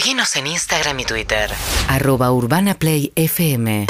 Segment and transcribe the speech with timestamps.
[0.00, 1.50] Seguinos en Instagram y Twitter.
[1.86, 3.84] arroba urbanaplayfm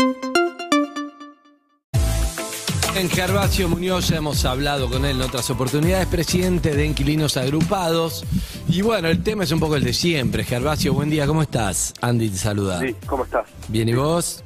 [2.96, 8.24] En Gervasio Muñoz ya hemos hablado con él en otras oportunidades, presidente de Inquilinos Agrupados.
[8.68, 10.42] Y bueno, el tema es un poco el de siempre.
[10.42, 11.94] Gervasio, buen día, ¿cómo estás?
[12.00, 12.80] Andy te saluda.
[12.80, 13.46] Sí, ¿cómo estás?
[13.68, 14.42] Bien, ¿y vos?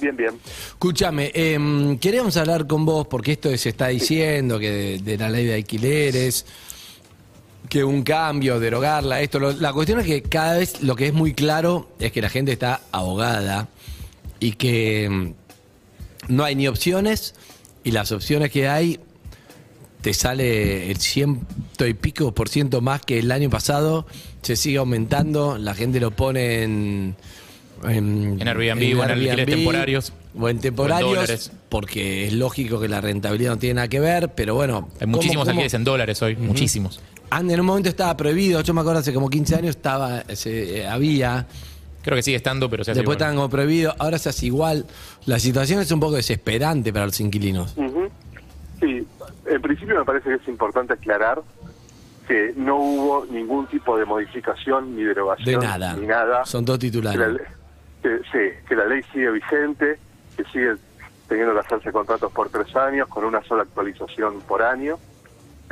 [0.00, 0.40] Bien, bien.
[0.68, 5.28] Escúchame, eh, queríamos hablar con vos porque esto se está diciendo que de, de la
[5.28, 6.46] ley de alquileres,
[7.72, 9.38] que un cambio, derogarla, esto.
[9.38, 12.28] lo- la cuestión es que cada vez lo que es muy claro es que la
[12.28, 13.68] gente está ahogada
[14.40, 17.34] y que mm, no hay ni opciones
[17.82, 19.00] y las opciones que hay
[20.02, 24.04] te sale el ciento y pico por ciento más que el año pasado,
[24.42, 27.16] se sigue aumentando, la gente lo pone en...
[27.84, 30.12] En, En Airbnb o en alquileres temporarios.
[30.38, 34.54] O en temporarios, porque es lógico que la rentabilidad no tiene nada que ver, pero
[34.54, 34.90] bueno...
[34.96, 37.00] Hay ¿cómo- muchísimos cómo- alquileres en dólares hoy, muchísimos.
[37.34, 40.80] Ah, En un momento estaba prohibido, yo me acuerdo hace como 15 años estaba, se,
[40.80, 41.46] eh, había,
[42.02, 43.16] Creo que sigue estando, pero se hace después igual.
[43.16, 44.84] estaban como prohibido, ahora se hace igual.
[45.24, 47.74] La situación es un poco desesperante para los inquilinos.
[47.76, 48.10] Ujú.
[48.80, 49.06] Sí,
[49.46, 51.40] en principio me parece que es importante aclarar
[52.26, 55.94] que no hubo ningún tipo de modificación ni De derogación nada.
[55.96, 56.44] ni nada.
[56.44, 57.40] Son Que la, titulares.
[58.02, 59.98] que- sí, que la ley sigue vigente,
[60.36, 60.74] que sigue
[61.28, 64.98] teniendo que hacerse contratos por tres años con una sola actualización por año.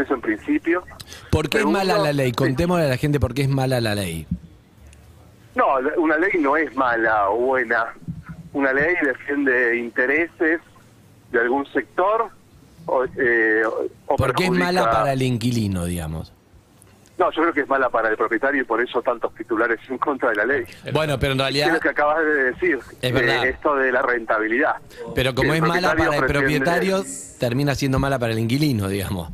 [0.00, 0.82] Eso en principio.
[1.30, 2.32] ¿Por qué es mala la ley?
[2.32, 4.26] Contémosle a la gente por qué es mala la ley.
[5.54, 5.64] No,
[5.98, 7.94] una ley no es mala o buena.
[8.52, 10.60] Una ley defiende intereses
[11.32, 12.30] de algún sector
[12.86, 13.62] o, eh,
[14.06, 16.32] o ¿Por qué es mala para el inquilino, digamos?
[17.18, 19.98] No, yo creo que es mala para el propietario y por eso tantos titulares en
[19.98, 20.64] contra de la ley.
[20.90, 22.78] Bueno, pero en ¿Qué es realidad, lo que acabas de decir?
[23.02, 23.44] Es verdad.
[23.44, 24.76] Eh, esto de la rentabilidad.
[25.14, 27.04] pero como es mala para el propietario,
[27.38, 29.30] termina siendo mala para el inquilino, digamos.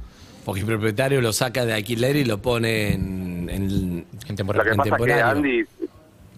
[0.47, 4.64] Porque el propietario lo saca de alquiler y lo pone en, en- En Lo temporada.
[4.64, 5.12] que pasa es que.
[5.39, 5.64] Andy,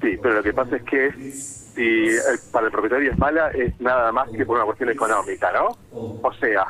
[0.01, 2.07] sí, pero lo que pasa es que si
[2.51, 5.77] para el propietario es mala es nada más que por una cuestión económica, ¿no?
[6.23, 6.65] O sea,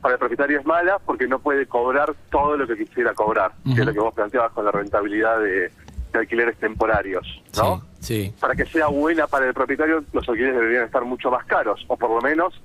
[0.00, 3.80] para el propietario es mala porque no puede cobrar todo lo que quisiera cobrar, que
[3.80, 5.70] es lo que vos planteabas con la rentabilidad de,
[6.12, 7.26] de alquileres temporarios,
[7.58, 7.82] ¿no?
[8.00, 8.34] Sí, sí.
[8.40, 11.96] Para que sea buena para el propietario, los alquileres deberían estar mucho más caros, o
[11.98, 12.58] por lo menos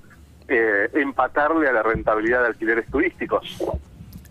[0.48, 3.58] eh, empatarle a la rentabilidad de alquileres turísticos.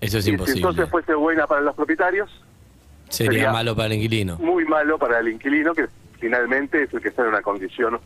[0.05, 0.61] Eso es Y si imposible.
[0.61, 2.31] entonces fuese buena para los propietarios,
[3.09, 4.37] Sería sería- malo para el inquilino.
[4.39, 5.87] muy malo para el inquilino, que
[6.21, 7.99] finalmente es el que está en una condición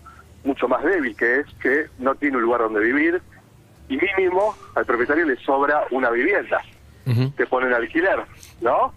[0.44, 3.20] mucho más débil, que es que no tiene un lugar donde vivir
[3.88, 6.60] y mínimo al propietario le sobra una vivienda
[7.06, 7.32] Ujú.
[7.34, 8.20] que pone en alquiler,
[8.60, 8.92] ¿no?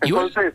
[0.00, 0.54] Entonces,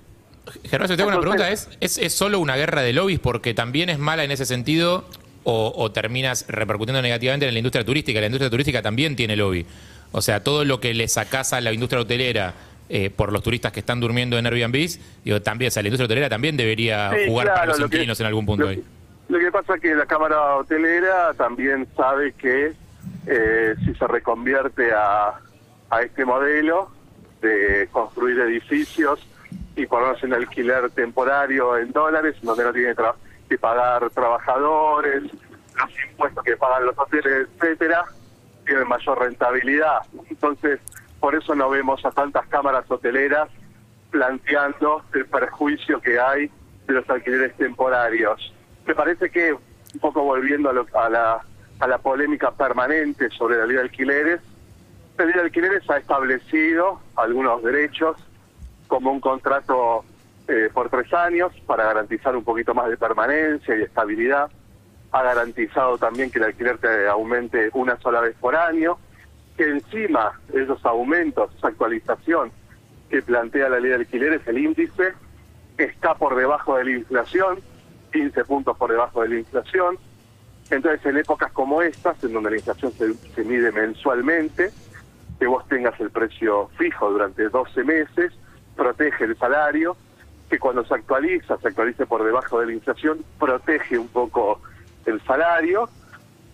[0.65, 1.77] Gervasio, tengo una Entonces- pregunta.
[1.79, 5.05] ¿Es, ¿Es, es solo una guerra de lobbies porque también es mala en ese sentido
[5.43, 8.19] o, o terminas repercutiendo negativamente en la industria turística?
[8.19, 9.65] La industria turística también tiene lobby.
[10.11, 12.53] O sea, todo lo que le sacás a la industria hotelera
[12.89, 14.89] eh, por los turistas que están durmiendo en Airbnb,
[15.23, 17.89] digo, también, o sea, la industria hotelera también debería sí, jugar para claro, los lo
[17.89, 18.83] que- inquilinos en algún punto lo, ahí.
[19.27, 22.73] Lo que pasa es que la Cámara Hotelera también sabe que
[23.27, 25.35] eh, si se reconvierte a,
[25.91, 26.89] a este modelo
[27.43, 29.19] de construir edificios
[29.75, 33.13] y ponerse en alquiler temporario en dólares, donde no tiene tra-
[33.47, 38.05] que pagar trabajadores, los impuestos que pagan los hoteles, etcétera,
[38.69, 39.97] tienen mayor rentabilidad.
[40.29, 40.79] Entonces,
[41.19, 43.49] por eso no vemos a tantas cámaras hoteleras
[44.11, 46.51] planteando el perjuicio que hay
[46.87, 48.53] de los alquileres temporarios.
[48.85, 51.39] Me parece que, un poco volviendo a, lo- a la,
[51.79, 54.41] a la polémica permanente sobre la ley de alquileres,
[55.17, 58.17] la ley de alquileres ha establecido algunos derechos
[58.87, 60.03] como un contrato
[60.47, 64.49] eh, por tres años para garantizar un poquito más de permanencia y estabilidad.
[65.11, 68.97] Ha garantizado también que el alquiler te aumente una sola vez por año,
[69.57, 72.51] que encima esos aumentos, esa actualización
[73.09, 75.13] que plantea la ley de alquileres, el índice
[75.77, 77.59] está por debajo de la inflación,
[78.11, 79.97] 15 puntos por debajo de la inflación.
[80.69, 84.71] Entonces, en épocas como estas, en donde la inflación se, se mide mensualmente,
[85.39, 88.33] que vos tengas el precio fijo durante 12 meses,
[88.75, 89.95] protege el salario,
[90.49, 94.61] que cuando se actualiza, se actualice por debajo de la inflación, protege un poco
[95.05, 95.89] el salario,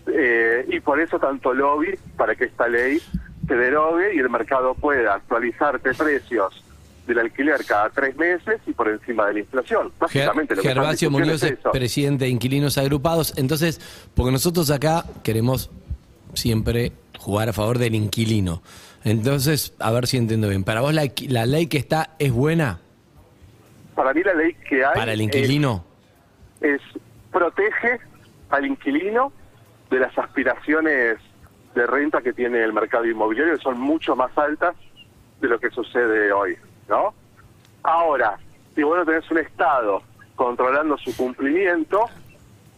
[0.07, 2.99] eh, y por eso tanto lobby para que esta ley
[3.47, 6.61] se derogue y el mercado pueda actualizarte precios
[7.07, 9.87] del alquiler cada tres meses y por encima de la inflación.
[9.89, 13.33] Ger- Básicamente lo que Gervasio Muñoz es es presidente de Inquilinos Agrupados.
[13.37, 13.79] Entonces,
[14.15, 15.69] porque nosotros acá queremos
[16.33, 18.63] siempre jugar a favor del inquilino.
[19.03, 20.63] Entonces, a ver si entiendo bien.
[20.63, 22.79] ¿Para vos la, la ley que está es buena
[23.93, 25.85] Para mí la ley que hay para el es- inquilino?
[26.61, 26.81] es
[27.31, 27.99] protege
[28.49, 29.31] al inquilino
[29.89, 31.17] de las aspiraciones
[31.73, 34.75] de renta que tiene el mercado inmobiliario, que son mucho más altas
[35.41, 36.57] de lo que sucede hoy,
[36.87, 37.13] ¿no?
[37.83, 38.37] Ahora,
[38.73, 40.01] si vos tenés un Estado
[40.35, 42.05] controlando su cumplimiento,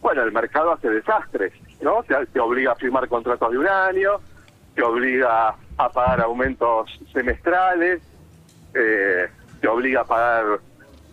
[0.02, 2.04] bueno, el mercado hace desastres, ¿no?
[2.04, 4.20] Te, te obliga a firmar contratos de un año,
[4.76, 8.02] te obliga a pagar aumentos semestrales,
[8.74, 9.28] eh,
[9.60, 10.60] te obliga a pagar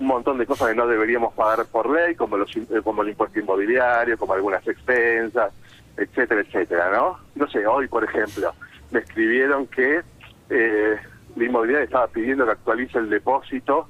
[0.04, 3.08] un montón de cosas que no deberíamos pagar por ley, como los eh, como el
[3.08, 5.50] impuesto inmobiliario, como algunas expensas,
[5.96, 7.18] etcétera, etcétera, ¿no?
[7.34, 8.52] No sé, hoy, por ejemplo,
[8.90, 10.02] me escribieron que
[10.50, 10.96] eh,
[11.36, 13.88] la inmobiliaria estaba pidiendo que actualice el depósito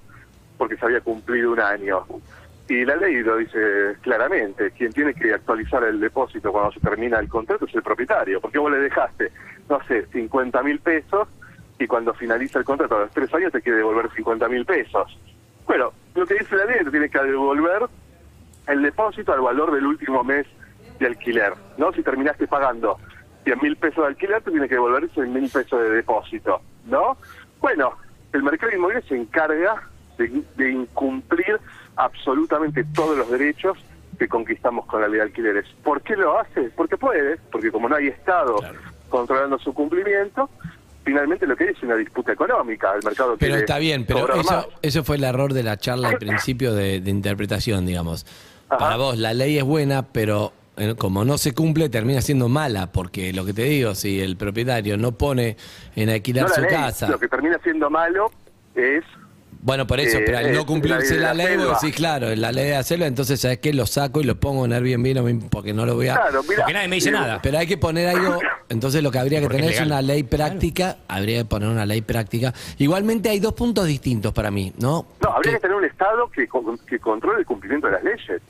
[0.56, 2.06] porque se había cumplido un año.
[2.68, 7.18] Y la ley lo dice claramente, quien tiene que actualizar el depósito cuando se termina
[7.18, 9.32] el contrato es el propietario, porque vos le dejaste,
[9.68, 11.26] no sé, 50 mil pesos
[11.78, 15.18] y cuando finaliza el contrato a los tres años te quiere devolver 50 mil pesos.
[15.66, 17.82] Bueno, lo que dice la ley tiene que devolver
[18.66, 20.46] el depósito al valor del último mes
[20.98, 21.92] de alquiler, ¿no?
[21.92, 22.98] Si terminaste pagando
[23.44, 27.16] 100 mil pesos de alquiler, te tiene que devolver 100 mil pesos de depósito, ¿no?
[27.60, 27.92] Bueno,
[28.32, 29.82] el mercado inmobiliario se encarga
[30.18, 31.60] de, de incumplir
[31.96, 33.76] absolutamente todos los derechos
[34.18, 35.66] que conquistamos con la ley de alquileres.
[35.82, 36.70] ¿Por qué lo hace?
[36.70, 38.56] Porque puede, porque como no hay Estado
[39.08, 40.48] controlando su cumplimiento,
[41.04, 42.92] finalmente lo que hay es una disputa económica.
[42.94, 46.18] El mercado Pero está bien, pero eso, eso fue el error de la charla al
[46.18, 48.26] principio de, de interpretación, digamos.
[48.68, 48.78] Ajá.
[48.78, 52.90] Para vos la ley es buena, pero eh, como no se cumple, termina siendo mala,
[52.90, 55.56] porque lo que te digo, si el propietario no pone
[55.94, 58.30] en alquilar No su ley, casa, Lo que termina siendo malo
[58.74, 59.04] es
[59.64, 61.78] bueno, por eso, Eh, pero al eh, no cumplirse la la, ley la vos selva.
[61.80, 63.72] decís, claro, la ley de hacerlo, entonces, ¿sabes qué?
[63.72, 66.14] Lo saco y lo pongo en Airbnb, no me- porque no lo voy a...
[66.16, 67.40] Claro, mira, Porque nadie me dice eh, nada.
[67.42, 68.38] Pero hay que poner algo,
[68.68, 71.86] entonces lo que habría que Porque tener es una ley práctica, habría que poner una
[71.86, 72.52] ley práctica.
[72.78, 75.06] Igualmente hay dos puntos distintos para mí, ¿no?
[75.22, 76.46] No, habría Que- que tener un Estado que,
[76.86, 78.42] que controle el cumplimiento de las leyes.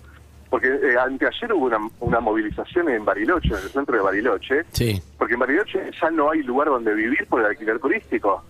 [0.51, 5.03] Porque eh, anteayer hubo una, una movilización en Bariloche, en el centro de Bariloche, Sí.
[5.19, 8.45] porque en Bariloche ya no hay lugar donde vivir por el alquiler turístico.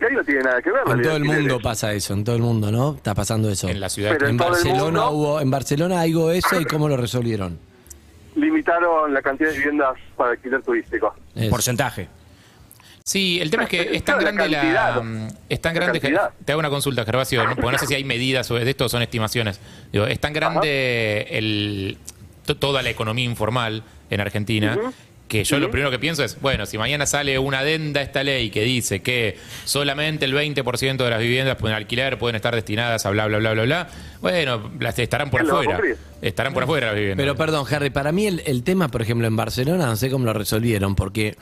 [0.00, 0.80] Y ahí no tiene nada que ver.
[0.86, 2.94] la En todo el mundo pasa eso, en todo el mundo, ¿no?
[2.94, 3.68] Está pasando eso.
[3.68, 4.12] En la ciudad.
[4.12, 7.58] Pero En en Barcelona mundo- hubo, en Barcelona algo eso y cómo lo resolvieron.
[8.36, 11.14] Limitaron la cantidad de viviendas para alquiler turístico.
[11.34, 11.50] Eso.
[11.50, 12.08] Porcentaje.
[13.02, 15.02] Sí, el tema es que es tan la grande la, cantidad.
[15.02, 16.30] mm, es tan La grande cantidad.
[16.44, 17.56] te hago una consulta, Gervasio, ¿no?
[17.56, 19.60] porque no sé si hay medidas sobre de esto o son estimaciones.
[19.92, 21.98] Digo, es tan grande el
[22.58, 24.76] toda la economía informal en Argentina
[25.30, 28.24] que yo lo primero que pienso es, bueno, si mañana sale una adenda a esta
[28.24, 33.06] ley que dice que solamente el 20% de las viviendas pueden alquilar, pueden estar destinadas
[33.06, 33.88] a bla bla bla bla bla,
[34.20, 35.96] bueno, las estarán por ¿Quién lo va a afuera.
[36.20, 37.22] Estarán por afuera las viviendas.
[37.22, 40.24] Pero perdón, Harry, para mí el, el tema, por ejemplo, en Barcelona, no sé cómo
[40.24, 41.36] lo resolvieron, porque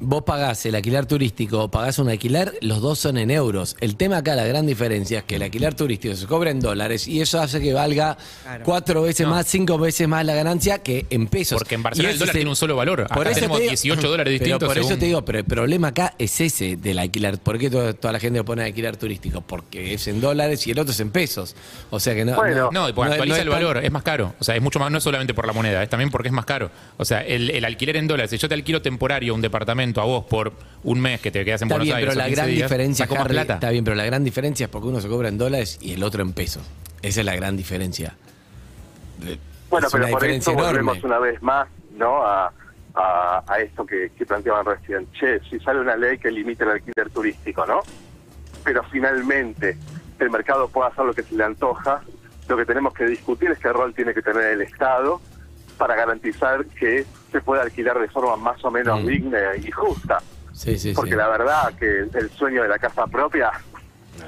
[0.00, 3.76] vos pagás el alquiler turístico o pagás un alquiler, los dos son en euros.
[3.80, 7.06] El tema acá, la gran diferencia es que el alquiler turístico se cobra en dólares
[7.06, 8.16] y eso hace que valga
[8.64, 9.34] cuatro veces No.
[9.34, 11.58] más, cinco veces más la ganancia que en pesos.
[11.58, 13.00] Porque en Y Barcelona el ese dólar es tiene un solo valor.
[13.02, 15.88] Acá tenemos te 18 dólares pero distintos por eso según- te digo, pero el problema
[15.88, 17.38] acá es ese del alquiler.
[17.38, 19.40] ¿Por qué toda, toda la gente lo pone alquiler turístico?
[19.42, 21.54] Porque es en dólares y el otro es en pesos.
[21.90, 22.36] O sea que no.
[22.36, 22.70] Bueno.
[22.72, 24.34] No, y porque no es- actualiza no es el tan- valor, es más caro.
[24.38, 26.34] O sea, es mucho más, no es solamente por la moneda, es también porque es
[26.34, 26.70] más caro.
[26.96, 29.40] O sea, el, el alquiler en dólares, si yo te alquilo temporario un
[29.94, 30.52] departamento a vos por
[30.82, 32.08] un mes que te quedas en Está Buenos bien, Aires.
[32.14, 33.54] pero la 15 gran días, diferencia, Harry, plata.
[33.54, 36.02] está bien, pero la gran diferencia es porque uno se cobra en dólares y el
[36.02, 36.62] otro en pesos.
[37.02, 38.14] Esa es la gran diferencia.
[39.26, 39.38] Eh,
[39.68, 40.68] Bueno, es pero una por eso enorme.
[40.70, 42.52] volvemos una vez más no a,
[42.94, 45.06] a, a esto que, que planteaban recién.
[45.12, 47.80] Che, si sale una ley que limite el alquiler turístico, ¿no?
[48.64, 49.76] Pero finalmente
[50.18, 52.02] el mercado puede hacer lo que se le antoja,
[52.48, 55.20] lo que tenemos que discutir es qué rol tiene que tener el Estado
[55.80, 59.06] para garantizar que se pueda alquilar de forma más o menos Mm.
[59.06, 60.18] digna y justa.
[60.52, 61.16] Sí, sí, Porque sí.
[61.16, 63.50] la verdad que el sueño de la casa propia,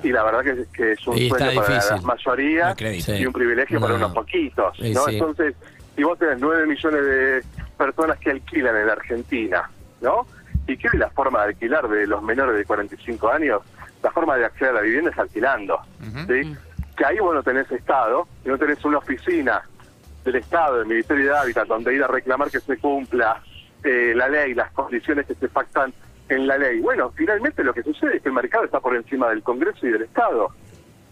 [0.02, 1.96] y la verdad que, que es un Y sueño para difícil.
[1.96, 3.98] la mayoría No y un privilegio para No.
[3.98, 5.08] unos poquitos, ¿no?
[5.08, 5.54] Entonces,
[5.94, 7.42] si vos tenés nueve millones de
[7.76, 10.26] personas que alquilan en la Argentina, ¿no?
[10.66, 13.60] ¿Y qué es la forma de alquilar de los menores de 45 años?
[14.02, 15.78] La forma de acceder a la vivienda es alquilando,
[16.26, 16.56] ¿sí?
[16.96, 19.60] Que ahí vos no tenés Estado, y no tenés una oficina
[20.24, 23.42] del Estado, del Ministerio de Hábitat, donde ir a reclamar que se cumpla
[23.84, 25.92] eh, la ley, las condiciones que se pactan
[26.28, 26.80] en la ley.
[26.80, 29.90] Bueno, finalmente lo que sucede es que el mercado está por encima del Congreso y
[29.90, 30.48] del Estado.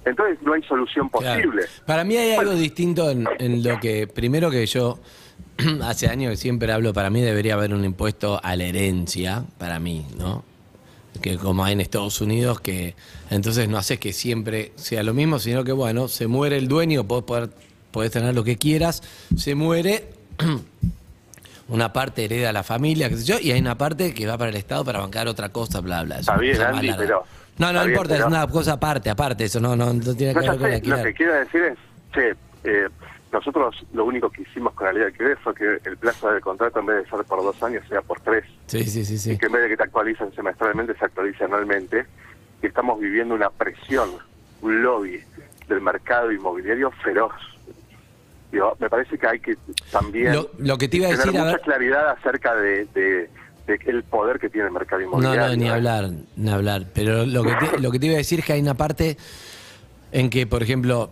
[0.04, 1.34] Entonces no hay solución Claro.
[1.42, 1.64] posible.
[1.84, 4.98] Para mí hay algo distinto en, en lo que, primero que yo,
[5.82, 9.78] hace años que siempre hablo, para mí debería haber un impuesto a la herencia, para
[9.78, 10.44] mí, ¿no?
[11.20, 12.94] Que como hay en Estados Unidos, que
[13.30, 17.04] entonces no haces que siempre sea lo mismo, sino que, bueno, se muere el dueño,
[17.04, 17.50] podés, poder,
[17.90, 19.02] podés tener lo que quieras,
[19.36, 20.04] se muere,
[21.68, 24.36] una parte hereda a la familia, qué sé yo, y hay una parte que va
[24.36, 26.16] para el Estado para bancar otra cosa, bla, bla.
[26.16, 27.24] Es Está bien, Andy, pero-
[27.58, 30.40] No, no bien, importa, es una cosa aparte, aparte, eso no, no, no tiene No,
[30.40, 31.78] que ver con lo que quiero decir es,
[32.12, 32.30] che,
[32.64, 32.88] eh,
[33.32, 36.40] nosotros lo único que hicimos con la ley de alquiler fue que el plazo del
[36.40, 38.44] contrato en vez de ser por dos años sea por tres.
[38.66, 39.32] Sí, sí, sí, sí.
[39.32, 42.06] y que en vez de que te actualicen semestralmente, se actualice anualmente,
[42.62, 44.10] y estamos viviendo una presión,
[44.62, 45.20] un lobby
[45.68, 47.32] del mercado inmobiliario feroz.
[48.52, 49.56] Digo, me parece que hay que
[49.92, 52.84] también Lo- lo que te iba a tener decir, a mucha ver- claridad acerca de,
[52.86, 53.30] de-
[53.66, 55.48] de el poder que tiene el mercado No, inmobiliario.
[55.48, 55.70] no, ni ¿eh?
[55.70, 56.86] hablar, ni hablar.
[56.92, 59.16] Pero lo que, te, lo que te iba a decir es que hay una parte
[60.10, 61.10] en que, por ejemplo,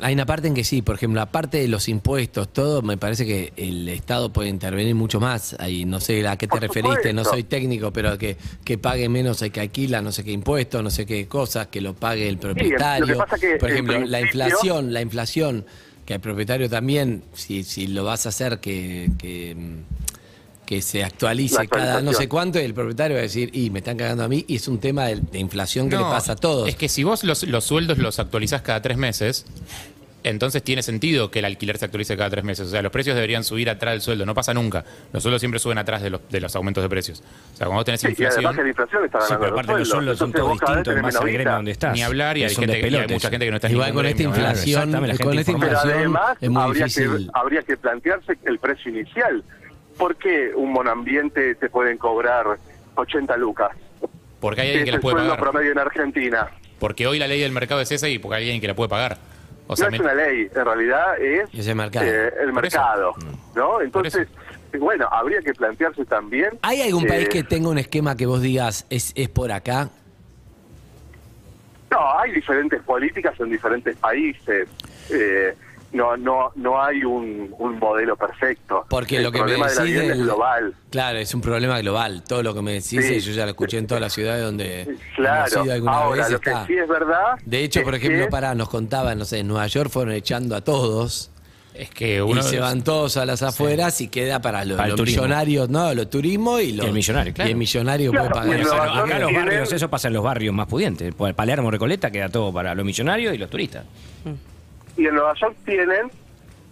[0.00, 3.26] hay una parte en que sí, por ejemplo, aparte de los impuestos, todo, me parece
[3.26, 5.54] que el Estado puede intervenir mucho más.
[5.60, 9.08] Ahí no sé a qué te Por referiste, no soy técnico, pero que, que pague
[9.08, 12.28] menos el que alquila, no sé qué impuestos, no sé qué cosas, que lo pague
[12.28, 13.06] el propietario.
[13.06, 15.64] lo que pasa que, por en ejemplo, la inflación, la inflación,
[16.10, 19.56] que el propietario también, si, si lo vas a hacer que, que,
[20.66, 23.78] que se actualice cada no sé cuánto, y el propietario va a decir, y me
[23.78, 26.36] están cagando a mí, y es un tema de, de inflación que le pasa a
[26.36, 26.68] todos.
[26.68, 29.46] Es que si vos los, los sueldos los actualizás cada tres meses,
[30.22, 32.68] entonces tiene sentido que el alquiler se actualice cada tres meses.
[32.68, 34.26] O sea, los precios deberían subir atrás del sueldo.
[34.26, 34.84] No pasa nunca.
[35.12, 37.20] Los sueldos siempre sueben atrás de los, de los aumentos de precios.
[37.20, 39.72] O sea, cuando vos tenés Sí, y inflación, además la inflación está Sí, pero aparte
[39.78, 41.92] los sueldos son todos distintos en base al gremio donde estás.
[41.94, 44.06] ni hablar y hay, gente, y hay mucha gente que no está en Igual con
[44.06, 44.26] esta ¿eh?
[44.26, 45.46] inflación, con esta informal.
[45.46, 47.16] Pero inflación además es muy habría difícil.
[47.16, 49.44] que, habría que plantearse el precio inicial.
[49.96, 52.58] ¿Por qué un monambiente te pueden cobrar
[52.94, 53.70] 80 lucas?
[54.40, 55.38] Porque hay alguien que la el puede pagar.
[55.38, 56.48] promedio en Argentina.
[56.78, 58.88] Porque hoy la ley del mercado es esa y porque hay alguien que la puede
[58.88, 59.18] pagar.
[59.72, 62.04] O sea, no es una ley, en realidad es, Es el mercado.
[62.06, 63.14] eh, el mercado.
[63.54, 63.80] ¿no?
[63.80, 64.26] Entonces,
[64.78, 66.58] bueno, habría que plantearse también...
[66.62, 69.88] ¿Hay algún eh, país que tenga un esquema que vos digas es, es por acá?
[71.90, 74.68] No, hay diferentes políticas en diferentes países.
[75.10, 75.54] Eh,
[75.92, 78.84] no, no, no hay un, un modelo perfecto.
[78.88, 80.74] Porque el lo que me problema de la decís del- es global.
[80.90, 82.22] Claro, es un problema global.
[82.26, 83.20] Todo lo que me decís, Sí.
[83.20, 85.64] yo ya lo escuché en todas las ciudades donde Claro.
[85.64, 86.32] ido alguna Ahora, vez.
[86.32, 87.38] lo que sí es verdad.
[87.44, 90.14] De hecho, es por ejemplo, que- para nos contaban, no sé, en Nueva York fueron
[90.14, 91.30] echando a todos.
[91.72, 92.40] es que uno.
[92.40, 96.10] y se van todos a las afueras y queda para los, Para millonarios, no, los
[96.10, 97.48] turismo y los Y el millonario, claro.
[97.48, 98.60] y el millonario Claro, puede pagar.
[98.60, 98.74] eso.
[98.74, 101.14] Acá, los barrios, eso pasa en los barrios más pudientes.
[101.14, 103.84] Palermo, Recoleta queda todo para los millonarios y los turistas.
[104.96, 106.10] Y en Nueva York tienen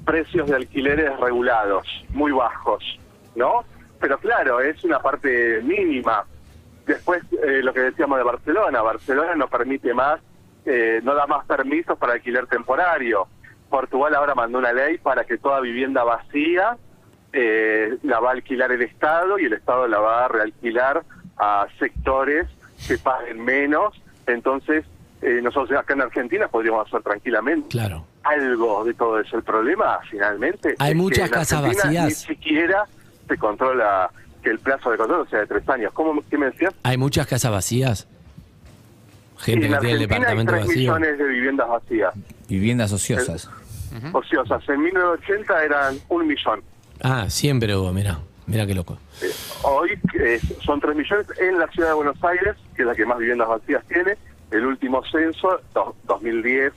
[0.05, 2.83] precios de alquileres regulados, muy bajos,
[3.35, 3.65] ¿no?
[4.01, 6.25] Pero claro, es una parte mínima.
[6.87, 10.21] Después, eh, lo que decíamos de Barcelona, Barcelona no permite más,
[10.65, 13.27] eh, no da más permisos para alquiler temporario.
[13.69, 16.79] Portugal ahora mandó una ley para que toda vivienda vacía
[17.33, 21.03] eh, la va a alquilar el Estado y el Estado la va a realquilar
[21.37, 22.47] a sectores
[22.87, 24.01] que paguen menos.
[24.27, 24.85] Entonces,
[25.23, 28.05] eh, nosotros acá en Argentina podríamos hacer tranquilamente Claro.
[28.23, 29.37] algo de todo eso.
[29.37, 32.29] El problema, finalmente, Hay es muchas que en casas Argentina vacías.
[32.29, 32.85] Ni siquiera
[33.27, 34.11] se controla
[34.43, 35.93] que el plazo de control sea de tres años.
[35.93, 36.73] ¿Cómo qué me decías?
[36.85, 38.07] Hay muchas casas vacías.
[39.39, 40.81] Gente en que tiene el Argentina hay departamento 3 vacío.
[40.95, 42.15] millones de viviendas vacías,
[42.49, 43.51] Viviendas ociosas.
[44.13, 44.69] ociosas.
[44.69, 46.63] En 1980 eran un millón.
[47.03, 48.99] Ah, siempre hubo, mira, mira qué loco.
[49.23, 49.31] Eh,
[49.63, 53.07] hoy eh, son 3 millones en la ciudad de Buenos Aires, que es la que
[53.07, 54.17] más viviendas vacías tiene.
[54.51, 56.73] El último censo, do- 2010,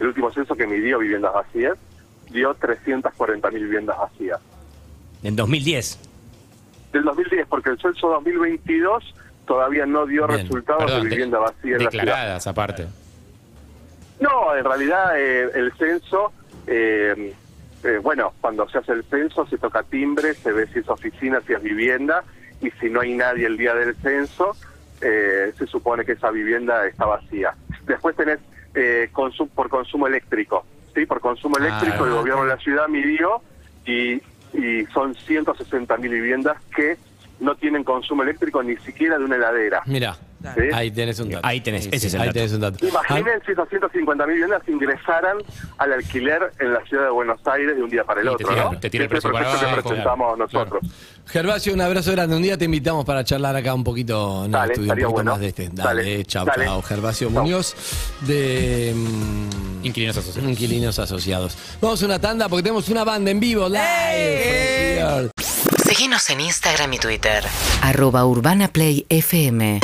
[0.00, 1.76] el último censo que midió viviendas vacías,
[2.30, 4.40] dio 340 mil viviendas vacías.
[5.22, 5.98] En 2010.
[6.92, 9.14] del 2010, porque el censo 2022
[9.46, 10.40] todavía no dio Bien.
[10.40, 12.04] resultados Perdón, de de- vivienda vacía en la ciudad.
[12.04, 12.86] declaradas aparte.
[14.20, 16.32] No, en realidad eh, el censo,
[16.66, 17.34] eh,
[17.82, 21.40] eh, bueno, cuando se hace el censo se toca timbre, se ve si es oficina,
[21.46, 22.22] si es vivienda,
[22.60, 24.54] y si no hay nadie el día del censo,
[25.02, 27.54] eh, se supone que esa vivienda está vacía.
[27.86, 28.38] Después tenés
[28.74, 29.10] eh,
[29.54, 31.06] por consumo eléctrico, ¿sí?
[31.06, 33.42] Por consumo Ah, eléctrico el gobierno de la ciudad midió
[33.84, 34.14] y,
[34.54, 36.96] y son 160 mil viviendas que
[37.40, 39.82] no tienen consumo eléctrico ni siquiera de una heladera.
[39.86, 40.16] Mira,
[40.54, 40.62] ¿sí?
[40.72, 41.46] ahí tenés un dato.
[41.46, 42.34] Ahí tenés, ese es el Ahí dato.
[42.38, 42.86] tenés un dato.
[42.86, 45.38] Imaginen si esas 150 mil viviendas ingresaran
[45.78, 48.46] al alquiler en la ciudad de Buenos Aires de un día para el Y otro,
[48.48, 48.78] te tira- ¿no?
[48.80, 50.92] te tira el precio para que abajo, presentamos claro, nosotros.
[51.26, 52.36] Gervasio, un abrazo grande.
[52.36, 55.10] Un día te invitamos para charlar acá un poquito en el Dale, estudio, un poquito
[55.12, 55.30] bueno.
[55.32, 55.68] más de este.
[55.72, 56.64] Dale, Dale, chao, dale.
[56.64, 56.82] chao.
[56.82, 57.42] Gervasio Chao.
[57.42, 57.74] Muñoz
[58.22, 60.50] de mm, Inquilinos asociados.
[60.50, 61.56] Inquilinos Asociados.
[61.80, 65.30] Vamos a una tanda porque tenemos una banda en vivo live.
[65.84, 67.44] Seguinos en Instagram y Twitter.
[67.82, 69.80] Arroba Urbana Play FM